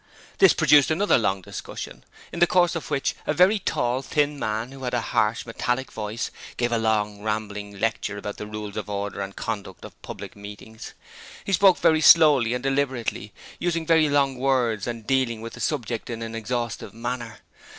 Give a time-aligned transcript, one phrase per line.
[0.39, 4.71] This produced another long discussion, in the course of which a very tall, thin man
[4.71, 8.89] who had a harsh, metallic voice gave a long rambling lecture about the rules of
[8.89, 10.95] order and the conduct of public meetings.
[11.43, 16.09] He spoke very slowly and deliberately, using very long words and dealing with the subject
[16.09, 17.41] in an exhaustive manner.